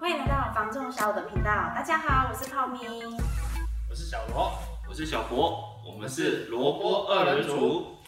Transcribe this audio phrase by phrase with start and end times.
[0.00, 1.50] 欢迎来到房仲小五的频道。
[1.74, 2.78] 大家好，我是泡咪，
[3.86, 7.98] 我是小罗，我是小博，我们是萝卜二人组。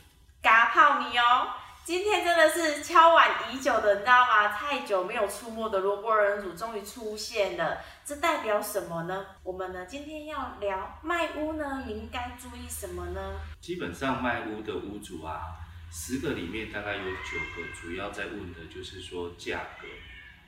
[0.40, 1.48] 嘎泡咪哦，
[1.84, 4.48] 今天真的是敲碗已久的，你知道吗？
[4.48, 9.26] 太久没有出没的萝卜二人组终于出现了，这代表什么呢？
[9.42, 13.20] 我们呢今天要聊卖屋呢，你应该注意什么呢？
[13.60, 15.42] 基本上卖屋的屋主啊，
[15.90, 19.86] 十个里面大概有九个主要在问的就是说价格。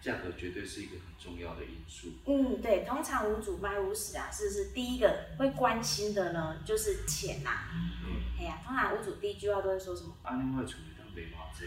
[0.05, 2.13] 价格绝对是一个很重要的因素。
[2.27, 6.61] 嗯，对，通常屋主卖屋时啊，是不是第一个会关心的呢？
[6.63, 7.73] 就是钱呐、啊。
[8.05, 8.21] 嗯。
[8.39, 10.15] 哎呀，通常屋主第一句话都会说什么？
[10.23, 11.67] 啊，另外处理当卖房子，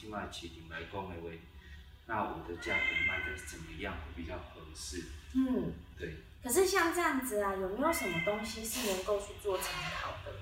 [0.00, 1.28] 另外起点来讲的话，
[2.06, 5.04] 那我的价格卖的怎么样会比较合适？
[5.34, 6.14] 嗯，对。
[6.42, 9.66] 可是像这样子啊，有没有什么东西是能够去做参
[10.00, 10.32] 考的？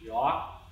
[0.00, 0.62] 有啊，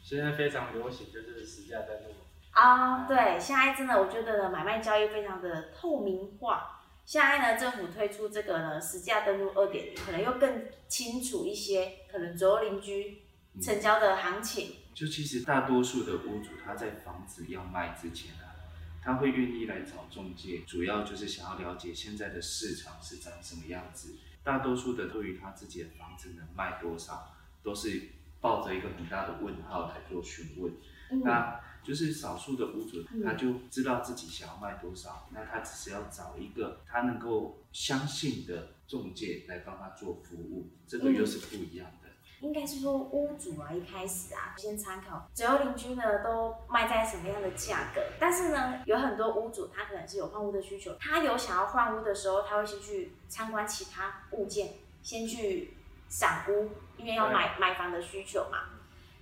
[0.00, 2.14] 现在非常流行就是实价登录。
[2.54, 6.80] 啊、oh，对，现在真的，我觉得呢，买卖交易非常的透明化。
[7.04, 13.22] 现在呢，政府推出这个呢，实价登录二点零，可能又更清楚一些，可能左右邻居
[13.60, 14.68] 成交的行情。
[14.68, 18.54] 嗯、就其实大多数的屋主，他在房子要卖之前啊，
[19.02, 24.14] 他会愿意来找中介，主要就是想要了解现在的市场是长什么样子。
[24.44, 28.00] 大多数的对于他自己的房子能卖多少，都是
[28.40, 30.72] 抱着一个很大的问号来做询问。
[31.10, 42.08] 嗯、那就是少数的屋主，他就知道自己想要卖多少，嗯，那他只是要找一个他能够相信的中介来帮他做服务，这个又是不一样的。
[42.08, 55.74] 嗯、应该是说屋主啊，一开始啊，先参考左右邻居呢都卖在什么样的价格，但是呢，有很多屋主他可能是有换屋的需求，他有想要换屋的时候，他会先去参观其他物件，先去
[56.08, 58.70] 赏屋，因为要买买房的需求嘛。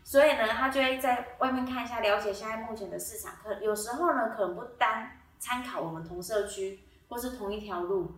[0.05, 3.35] 所以呢，他就会在外面看一下，了解现在目前的市场。
[3.43, 8.13] 可有时候呢，可能不单参考我们同社区或是同一条路，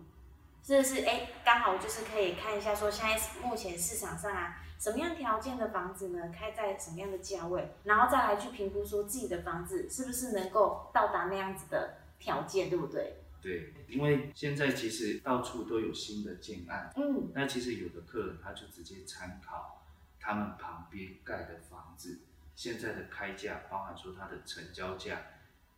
[0.63, 1.05] 是不是？
[1.05, 13.21] 哎，刚好就是可以看一下，说现在目前市场上啊，什么样条件的房子呢，开在什么样的价位，然后再来去评估说自己的房子是不是能够到达那样子的条件，对不对？
[13.41, 19.84] 对，因为现在其实到处都有新的建案，嗯，那其实有的客人他就直接参考。
[20.25, 22.21] 他们旁边盖的房子，
[22.55, 25.21] 现在的开价，包含说它的成交价，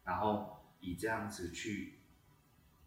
[0.06, 1.96] 然后以这样子去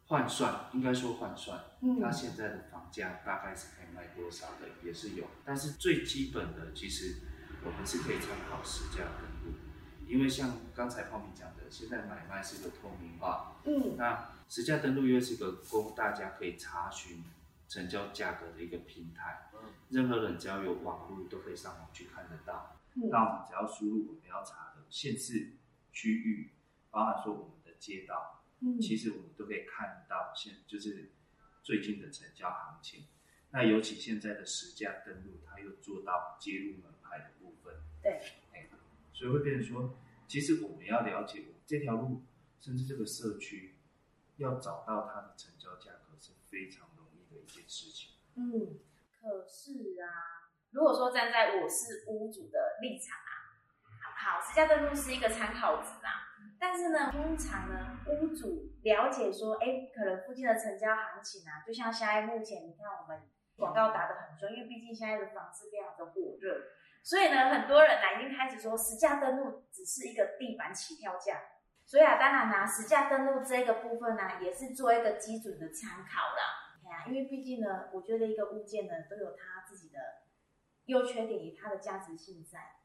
[0.06, 5.26] 换算，应该说换算，嗯，它现在的房价大概是可以卖多少的，也是有。
[5.44, 7.16] 但是最基本的，其实
[7.62, 9.59] 我们是可以参考实价登录，
[10.06, 17.22] 因为像刚才泡米讲的，现在买卖是个透明化，嗯，那实价登录又是一个供大家可以查询
[17.69, 19.49] 成交价格的一个平台。
[19.91, 22.76] 任何人只要有网络都可以上网去看得到。
[22.94, 25.53] 嗯、那我们只要输入我们要查的县市、
[25.93, 26.50] 区域，
[26.91, 31.10] 包含说我们的街道，嗯，其实我们都可以看到现就是
[31.62, 33.04] 最近的成交行情。
[33.53, 37.75] 那尤其现在的实价登录，它又做到接入门牌的部分。
[38.03, 38.21] 对，
[38.53, 38.69] 哎，
[39.12, 39.97] 所以会变成说，
[40.27, 42.22] 其实我们要了解这条路，
[42.60, 43.77] 甚至这个社区，
[44.37, 48.10] 要找到它的成交价格是非常容易的一件事情。
[48.34, 48.78] 嗯。
[49.20, 50.08] 可是啊，
[50.72, 53.36] 如果说站在我是屋主的立场啊，
[54.16, 56.26] 好，实价登录是一个参考值啊。
[56.58, 63.22] 但是呢，通常呢，屋主了解说，哎、可能附近的成交行情啊，就像现在目前，你看我们
[63.56, 66.60] 广告打得很准，因为毕竟现在的房子非常的火热，
[67.03, 71.41] 所以呢，很多人呢已经开始说，实价登录只是一个地板起跳价。
[71.86, 76.59] 所以啊，当然呢，实价登录这个部分呢、啊，也是做一个基准的参考啦。
[77.08, 80.22] 因为毕竟呢，我觉得一个物件呢都有它自己的
[80.86, 82.76] 优缺点与它的价值性在。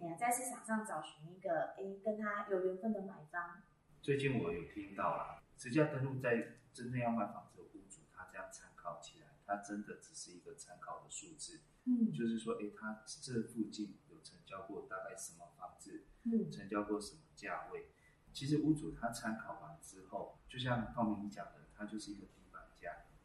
[0.00, 3.62] 哎呀，在市场上找寻一个哎跟他有缘分的买方。
[4.00, 11.60] 最近我有听到了，实价登录在真正要卖房子的屋主，他这样参考起来，他真的只是一个参考的数字。
[11.84, 16.06] 嗯，就是说，哎，他这附近有成交过大概什么房子？
[16.24, 17.88] 嗯，成交过什么价位？
[18.32, 22.26] 其实屋主他参考完之后，就像方明讲的，他就是一个。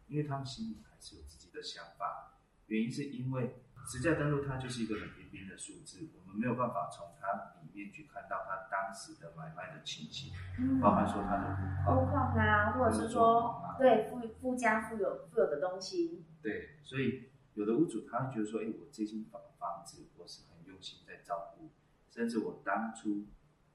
[0.07, 16.25] 因为他们心里还是有自己的想法，原因是因为实价登录它就是一个冷冰冰的数字，我们没有办法从它里面去看到它当时的买卖的情形，嗯、包含说它的屋况啊，或者是说对附附加附有附有的东西。
[16.41, 21.71] 对，所以有的屋主他会觉得说，哎，我这间房房子我是很用心在照顾，
[22.09, 23.25] 甚至我当初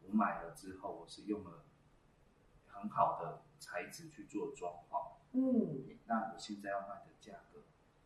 [0.02, 1.64] 我买了之后，我是用了
[2.72, 5.12] 很好的材质去做装潢。
[5.32, 7.60] 嗯，那我现在要卖的价格，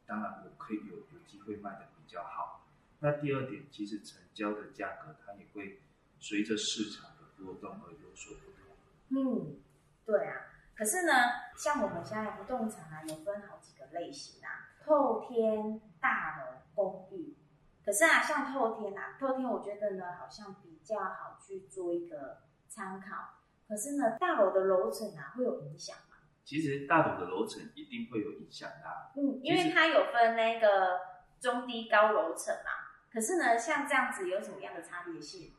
[0.06, 2.66] 当然我可以有有机会卖的比较好。
[3.00, 5.80] 那第二点，其实成交的价格它也会
[6.18, 8.76] 随着市场的波动而有所不同。
[9.08, 9.60] 嗯，
[10.04, 10.46] 对啊，
[10.76, 11.12] 可是呢，
[11.56, 17.36] 像我们现在不动产啊，有分好几个类型啊，透天、大楼、公寓。
[17.84, 23.35] 可是啊，像透天啊，透天我觉得呢，好像比较好去做一个参考。
[23.68, 26.16] 可是呢，大楼的楼层啊，会有影响吗？
[26.44, 29.10] 其实大楼的楼层一定会有影响的啊。
[29.16, 31.00] 嗯，因为它有分那个
[31.40, 32.70] 中低高楼层嘛。
[33.10, 35.52] 可是呢，像这样子有什么样的差别性？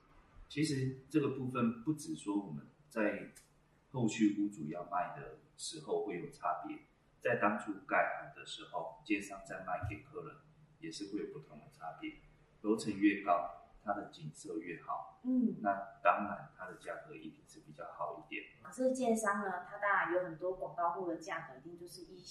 [0.47, 3.31] 其实这个部分不止说我们在
[3.91, 6.77] 后续屋主要卖的时候会有差别，
[7.19, 10.35] 在当初盖好的时候，建商在卖给客人
[10.79, 12.13] 也是会有不同的差别。
[12.61, 17.43] 楼层越高，它的景色越好，嗯，那当然它的价格一定
[17.77, 18.43] 较好一点。
[18.63, 22.23] 可是建商呢，它当然有很多广告户的价格，一定就是一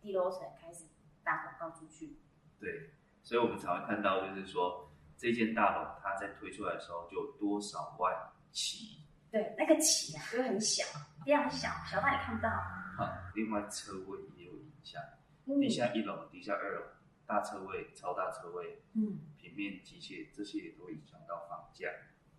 [0.00, 0.84] 低楼层开始
[1.24, 2.16] 打广告出去。
[2.60, 2.90] 对，
[3.22, 8.14] 所以我们才会看到，就是说这间大楼它在推出来的时候就多少万
[8.52, 8.98] 起。
[9.30, 10.84] 对，那个起啊，就很小，
[11.24, 12.50] 非常小，小到你看不到。
[12.96, 15.02] 好，另外车位也有影响，
[15.46, 16.82] 嗯，地下一楼、地下二楼。
[17.24, 21.88] 大车位、超大车位，嗯，平面机械这些也都会影响到房价。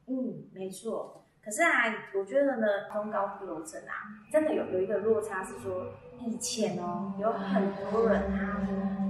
[0.06, 1.23] 嗯，没错。
[1.44, 5.88] 可是啊，我觉得呢，中高复楼层啊，真的有有一个落差，是说
[6.20, 8.60] 以前哦，有很多人他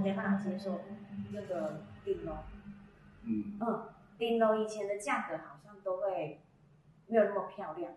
[0.02, 0.80] 没办法接受
[1.32, 2.32] 那个顶楼。
[3.22, 3.88] 嗯嗯，
[4.18, 6.42] 顶楼以前的价格好像都会
[7.06, 7.92] 没有那么漂亮。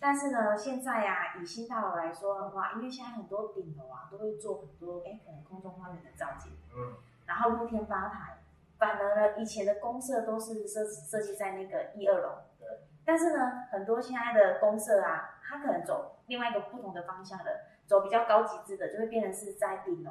[0.00, 6.94] 但是呢，现在呀、啊，以新大楼来说的话，因为现在很多顶楼啊，都会做很多哎，可能空中花园的造景，嗯，
[7.26, 8.38] 然后露天吧台，
[8.78, 12.45] 反而呢，以前的公设都是设设计在那个一二楼，对。
[13.06, 20.10] 但是呢，很多现在的公社啊，它可能走另外一个不同的方向的，走比较高级质的，就会变成是在顶楼。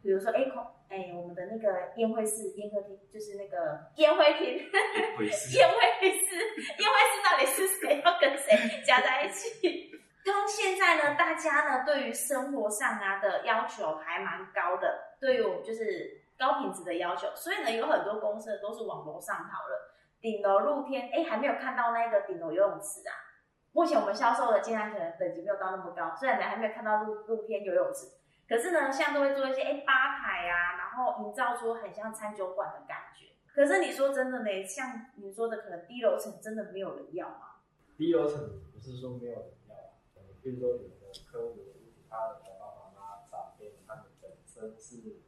[0.00, 6.36] 比如说，哎，空，哎，我们的那个宴会室、宴客厅，就是那个宴会厅，宴会室，宴会室，
[6.78, 9.90] 宴会室到底是谁要跟谁加在一起？
[10.24, 19.87] 跟现在呢，大家呢对于生活上啊的要求还蛮高的，对于我们就是高品质的要求，所以呢，有很多公司都是往楼上跑了，
[20.20, 23.12] 顶楼露天，哎，还没有看到那个顶楼游泳池啊。
[23.72, 28.08] 目前我们销售的竟然可能等级没有到那么高，虽然呢还没有看到露露天游泳池。
[28.48, 33.26] 可是呢，现在都会做一些哎吧台呀，然后营造出很像餐酒馆的感觉。
[33.52, 37.60] 可是你说真的呢，像你说的，可能低楼层真的没有人要吗？
[37.98, 39.92] 低楼层不是说没有人要啊，
[40.42, 40.84] 比如说有的
[41.30, 41.58] 客户，
[42.08, 45.20] 他的爸爸妈妈长辈，他们本身是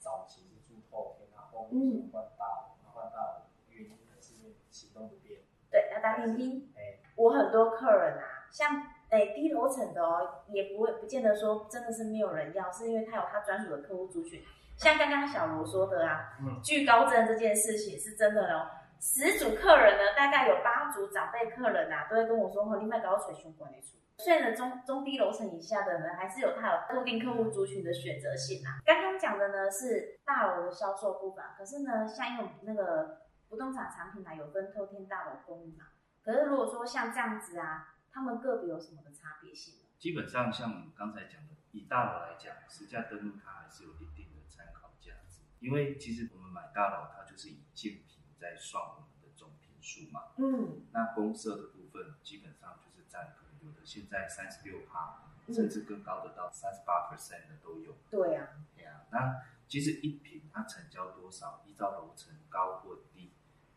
[0.00, 5.42] 早期是住透天然，后面换大楼，换大楼原因还是因为行动不便。
[5.70, 6.72] 对，要搭电梯。
[6.76, 8.82] 哎，我很多客人啊，像。
[9.10, 14.38] 哎，低楼层的哦，也不会不见得说真的是没有人要，是因为他有他专属的客户族群。
[14.76, 18.68] 像刚刚小罗说的啊，嗯惧高症这件事情是真的哦。
[19.00, 28.76] 十组客人呢，大概有八组长辈客人啊，都会跟我说：“哦，你买高水循环的出。”所以呢，中中低楼层以下的呢，还是有他有固定客户族群的选择性啊。
[28.84, 35.86] 刚刚讲的呢是大楼的销售部分，可是呢，像用那个不动产产品啊，有分透天大楼、公寓嘛。
[36.22, 37.94] 可是如果说像这样子啊。
[38.10, 39.74] 他们个别有什么的差别性？
[39.96, 45.42] 基本上像我们刚才讲的，以大楼来讲，实价登录它还是有一定的参考价值。
[45.60, 50.32] 因为其实我们买大楼，它就是以建坪在算我们的总坪数嘛。
[50.38, 50.86] 嗯。
[50.90, 57.94] 那公社的部分基本上就是占可能有的现在三十六趴，甚至更高的到三十八 percent 的都有。
[58.10, 58.66] 对呀、啊。
[58.74, 59.02] 对呀。
[59.12, 63.07] 那其实一坪它成交多少，依照楼层高或低，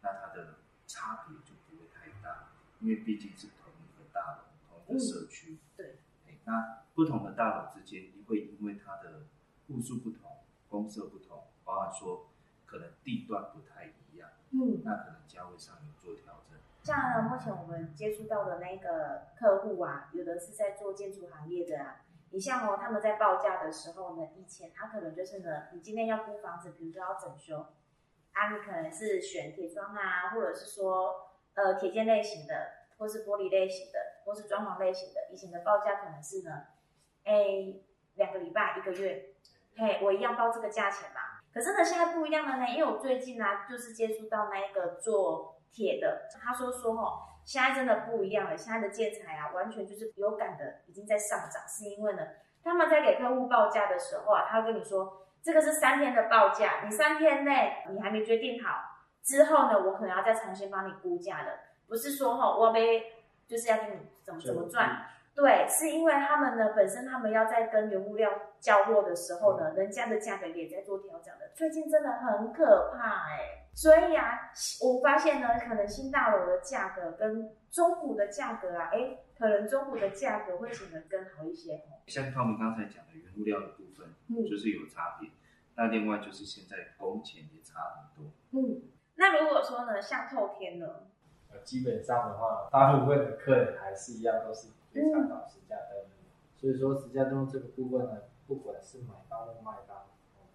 [0.01, 0.55] 那它的
[0.87, 4.01] 差别就不会太大，因为毕竟是同一个。
[4.13, 5.95] 大楼同一个社区，嗯，对，
[6.43, 9.21] 那不同的大楼之间，你会因为它的
[9.67, 12.27] 户数不同、公设不同，包含说
[12.65, 16.59] 可能地段不太一样，嗯，那可能价位上有做调整。
[16.83, 22.01] 像呢，目前我们接触到的那个客户啊，有的是在做建筑行业的啊。
[22.31, 27.67] 你像哦，他们在报价的时候呢，以前他可能就是呢，你今天要租房子，比如说要整修，
[28.33, 32.81] 啊，你可能是选铁桩啊，或者是说呃铁件类型的。
[33.01, 36.67] 或是玻璃类型的，或是装潢类型的，以前的报价可能是呢，
[37.23, 37.33] 哎，
[38.13, 39.33] 两个礼拜一个月，
[39.75, 41.41] 嘿，我一样报这个价钱嘛。
[41.51, 52.21] 可是呢，现在不一样了呢，因为我最近呢、就是接触到那一个做铁的，他说说哦，现在真的不一样了，现在的建材啊，完全就是有感的已经在上涨，是因为呢，
[52.63, 61.59] 他们在给客户报价的时候啊，他会跟你说，这个是三天的报价，你三天内你还没决定好，之后呢，我可能要再重新帮你估价的。
[61.87, 63.11] 不是说哈，我被
[63.47, 65.05] 就是要给你怎么怎么赚，
[65.35, 71.49] 对，是因为他们呢本身他们要在跟原物料交货的时候呢，人家的价格也在做调整的。
[71.53, 74.51] 最近真的很可怕哎、欸，所以啊，
[74.81, 81.81] 我发现呢，可能新大楼的价格跟中古的价格啊，哎，可能中古的价格会显得更好一些。
[82.07, 85.29] 像他们刚才讲的原物料的部分，嗯，就是有差别。
[85.75, 88.31] 那另外就是现在工钱也差很多。
[88.51, 88.83] 嗯，
[89.15, 91.07] 那如果说呢，像透天呢？
[91.49, 96.09] 呃，基本上的话，大部分的客人还是一样，都是非常老实价登录。
[96.57, 100.05] 所以说，实价登录这个部分呢，不管是买方或卖方，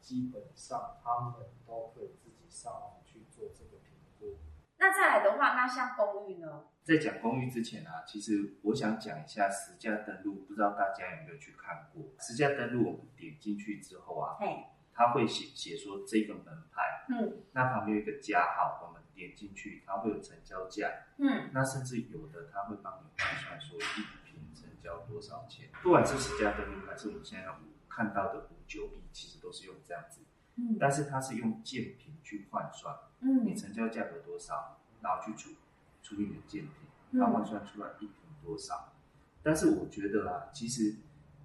[0.00, 1.34] 基本上他们
[1.66, 2.95] 都可以自己上网。
[4.78, 6.64] 那再来的话，那像公寓呢？
[6.84, 12.02] 在讲公寓之前啊，其实我想讲一下实价登录，不知道大家有没有去看过？
[12.20, 19.02] 实价登录，我们点进去之后啊，嘿，他会写写说这个门牌，嗯，那旁边有一个加号，我们。
[19.16, 27.48] 点进去，它会有成交价，嗯，那甚至有的它会帮你换算说一平成交多少钱，不管是实价登录还是我们现在
[27.88, 30.20] 看到的五九一，其实都是用这样子，
[30.56, 35.50] 嗯，但是它是用建品去换算，嗯，你成交价格多少，然后去除
[36.02, 38.92] 除以你的建品，它换算出来一平多少，嗯，
[39.42, 40.96] 但是我觉得啊，其实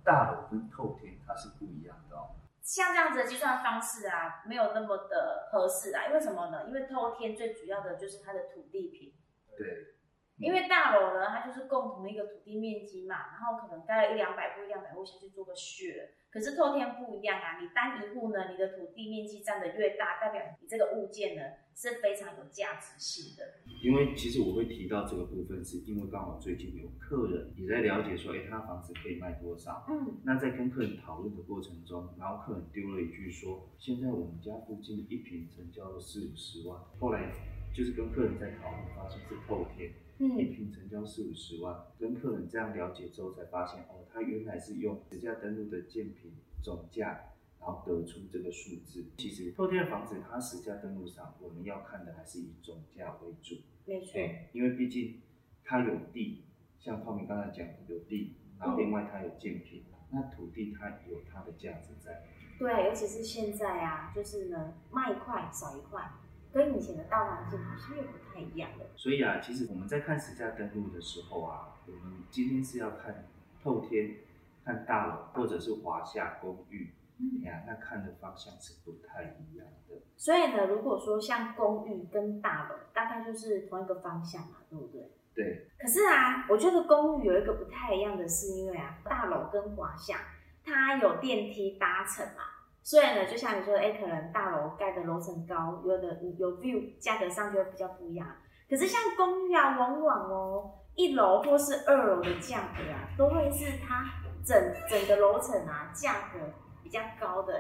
[0.04, 2.36] 大楼跟透天它是不一样的哦。
[2.62, 6.68] 像这样子的计算方式啊，没有那么的合适啊，因为什么呢？
[6.68, 9.14] 因为透天最主要的就是它的土地平。
[9.58, 9.96] 对。
[10.42, 16.10] 因为大楼呢，它就是共同的一个土地面积嘛，然后可能盖了一两百户、一两百户下去做个穴。
[16.32, 21.44] 可是透天不一样啊，你单一户呢，你的土地面积占的越大，代表你这个物件呢
[21.76, 23.44] 是非常有价值性的。
[23.84, 29.86] 因为其实我会提到这个部分，是因为刚好最近有客人也在了解说，哎，他房子可以卖多少？
[29.90, 36.80] 嗯，那在跟客人讨论的过程中，然后客人丢了一句说，现在我们家附近一平成交了四五十万。
[36.98, 37.30] 后来
[37.74, 39.92] 就是跟客人在讨论，发现是透天。
[40.22, 49.04] 一坪成交四五十万，跟客人这样了解之后，才发现哦，他原来是用实价登录的建品总价，然后得出这个数字。
[49.18, 53.56] 其实透天的房子，它实价登录上，我们要看的还是以总价为主。
[53.86, 54.22] 没错，
[54.54, 55.22] 因为毕竟
[55.64, 56.44] 它有地，
[56.80, 62.28] 像泡明刚才讲有地，然后另外它有建品，嗯，那土地它有它的价值在。
[62.60, 66.12] 对，尤其是现在啊，就是呢，卖一块少一块。
[66.54, 68.86] 跟以前的大环境好像又不太一样了。
[68.96, 73.28] 所以啊，其实我们在看实价登录的时候啊，我们今天是要看
[73.64, 74.18] 透天、
[74.66, 79.96] 看大楼或者是华夏公寓，嗯呀，那看的方向是不太一样的。
[80.18, 85.10] 所以呢，如果说像公寓跟大楼，大概就是同一个方向嘛，对不对？
[85.34, 85.68] 对。
[85.80, 90.18] 可是啊，我觉得公寓有一个不太一样的是，因为啊，大楼跟华夏
[90.64, 92.44] 它有电梯搭乘嘛。
[92.84, 98.28] 所以呢，就像你说的，哎，可能大楼盖的楼层高，有的有 view，价格上就会比较不一样。
[98.70, 104.06] 可是像公寓啊，往往哦，一楼或是二楼的价格啊，都会是它
[104.44, 106.40] 整整个楼层啊，价格
[106.82, 107.54] 比较高的。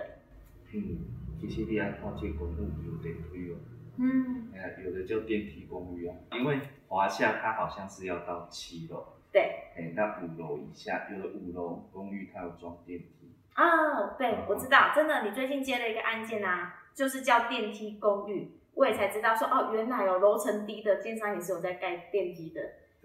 [0.73, 0.97] 嗯，
[1.39, 3.57] 其实你爱看这公寓有电梯哦。
[3.97, 4.51] 嗯。
[4.55, 9.05] 哎，有的叫电梯公寓啊，因为华夏它好像是要到七楼。
[9.31, 9.41] 对。
[9.75, 13.20] 哎，那五楼以下，有的五楼公寓它有装电梯。
[13.53, 22.61] 啊，对，我知道，真的，你最近接了一个案件啊，就是叫电梯公寓，我也才知道说，哦，原来有楼层低的建商也是有在盖电梯的，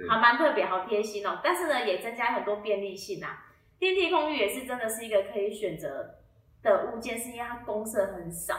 [0.08, 1.40] 还蛮特别，好贴心哦。
[1.42, 3.44] 但是呢，也增加很多便利性啊。
[3.78, 6.14] 电梯公寓也是真的是一个可以选择
[6.62, 8.54] 的物件，是因为它公设很少。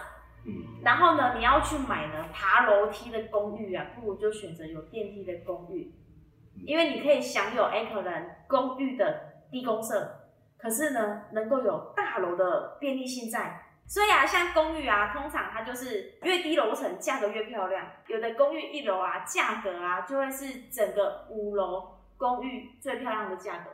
[0.46, 0.82] 嗯。
[0.84, 5.92] 然后呢，你要去买呢爬楼梯的公寓啊，不如就选择有电梯的公寓，
[6.66, 10.17] 因为你可以享有 A 可能公寓的低公设。
[10.58, 17.88] 可是呢，能够有大楼的便利性在，所以啊，像公寓啊，通常它就是越低楼层价格越漂亮。
[18.08, 23.72] 有的公寓一楼啊，价格啊就会是整个五楼公寓最漂亮的价格。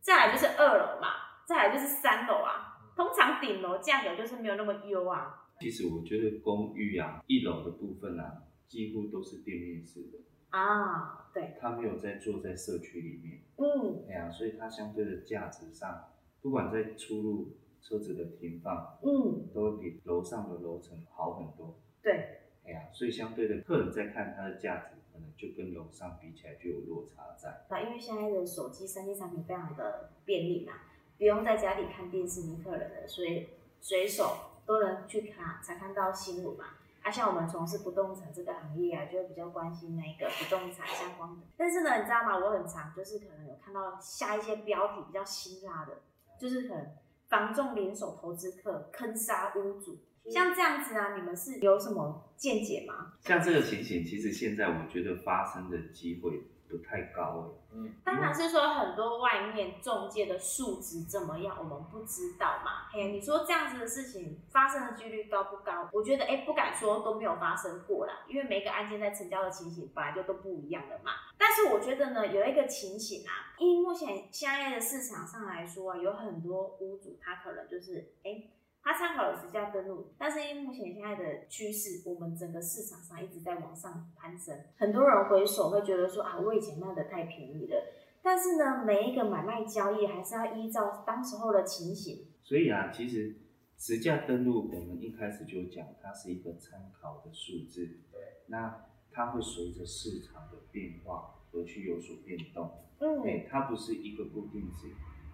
[0.00, 1.08] 再来就是二楼嘛，
[1.46, 2.78] 再来就是三楼啊。
[2.96, 5.46] 通常顶楼价格就是没有那么优啊。
[5.60, 10.18] 其实我觉得公寓啊，一楼的部分啊，几乎都是店面式的
[10.50, 13.42] 啊，对，他没有在坐在社区里面。
[13.56, 16.08] 嗯，哎呀，所以它相对的价值上，
[16.40, 21.78] 不管在出入车子的停放，嗯，都会比楼上的楼层好很多。
[22.02, 27.66] 对，哎呀，所以相对的客人在看它的价值，可能就跟楼上比起来就有落差在。
[27.68, 30.72] 那因为现在的手机、三 D 产品非常的便利嘛，
[31.18, 33.48] 不用在家里看电视，你客人的，所以
[33.80, 36.64] 随手都能去看，才看到新闻嘛。
[37.02, 41.46] 啊，像我们从事不动产这个行业啊，就会比较关心那个不动产相关的。
[41.56, 42.36] 但是呢，你知道吗？
[42.36, 45.92] 我很常就是可能有看到下一些标题比较辛辣的，
[46.38, 46.96] 就是很
[47.28, 49.98] 房仲联手投资客坑杀屋主。
[50.30, 53.14] 像这样子啊，你们是有什么见解吗？
[53.20, 57.58] 像这个情形，其实现在我觉得发生的机会不太高哎。
[57.72, 62.88] 嗯，当然是说很多外面中介的素质怎么样，我们不知道嘛。
[62.90, 65.88] 嘿，你说这样子的事情发生的几率高不高？
[65.92, 71.12] 我觉得哎、欸，不敢说都没有发生过啦，因为每个案件在成交的情形本来就都不一样的嘛。
[71.36, 78.30] 但是我觉得呢，有一个情形啊，因为目前现在的市场上来说啊，有很多屋主他可能就是哎。
[78.30, 78.50] 欸
[78.82, 87.76] 他参考了实价登录，但是因为目前现在的趋势，我们整个市场上一直在往上攀升，很多人回首会觉得说啊，我以前卖的太便宜了。
[88.22, 92.28] 但是呢，每一个买卖交易还是要依照当时候的情形。
[92.42, 93.36] 所以啊，其实
[93.76, 102.70] 实价登录我们一开始就讲，它是一个参考的数字，对，那它会随着市场的变化而去有所变动。
[103.00, 104.88] 嗯，对，它不是一个固定值。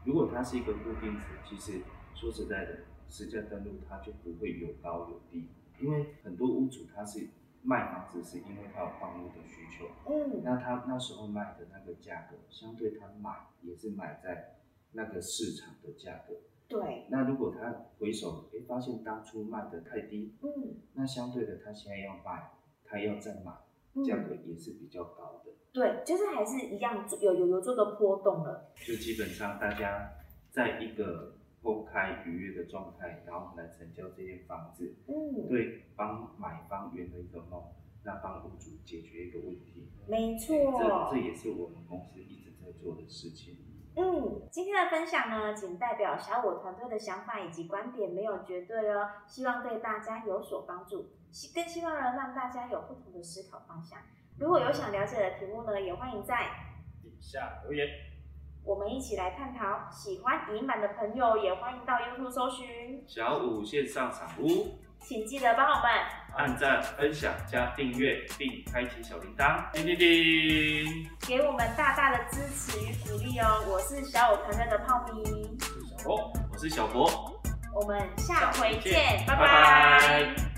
[0.05, 1.81] 如果它是一个固定值，其实
[2.15, 2.79] 说实在的。
[3.09, 5.49] 实价登录它就不会有高有低，
[5.81, 7.29] 因为很多屋主他是
[7.63, 14.57] 卖房子是因为他有房屋的需求，嗯，那他那时候卖的那个价格，相对他买也是买在
[14.93, 16.35] 那个市场的价格，
[16.69, 17.07] 对。
[17.09, 22.51] 那如果他回首，哎，发现当初卖的太低，嗯，那相对的他现在要卖，
[22.85, 23.53] 他要再买，
[24.05, 25.53] 价格也是比较高的。
[25.73, 28.71] 对，就是还是一样有有有这个波动了。
[28.77, 30.13] 就基本上大家
[30.51, 31.37] 在一个。
[31.65, 37.73] 公开愉悦的状态，然后来成交这间房子，嗯，对，帮买方圆了一个梦，
[38.05, 43.57] 那帮屋主解决一个问题，没错，这这也是我们公司一直在做的事情。
[43.97, 53.99] 嗯，今天的分享呢，仅代表小我团队的想法以及观点，没有绝对哦，希望对大家有所帮助，希更希望呢让大家有不同的思考方向。
[54.39, 56.37] 如果有想了解的题目呢，也欢迎在
[57.01, 57.87] 底下留言。
[58.65, 63.05] 我们一起来探讨，喜欢影音版的朋友也欢迎到 YouTube 搜寻。
[63.07, 65.91] 小五线上赏屋，请记得帮我们。
[66.35, 73.63] 按赞、分享、加订阅，并开启小铃铛，叮叮叮，给我们大大的支持与鼓励哦！
[73.69, 75.13] 我是小五团队的泡是
[75.87, 77.41] 小博，我是小博，
[77.75, 79.37] 我们下回见，拜拜。
[79.37, 80.54] 拜拜。